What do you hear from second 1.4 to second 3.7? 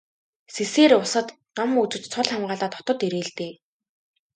ном үзэж цол хамгаалаад хотод ирээ л дээ.